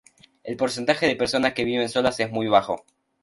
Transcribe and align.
El 0.43 0.57
porcentaje 0.57 1.05
de 1.05 1.15
personas 1.15 1.53
que 1.53 1.63
viven 1.63 1.87
solas 1.87 2.19
es 2.19 2.31
muy 2.31 2.47
bajo. 2.47 2.87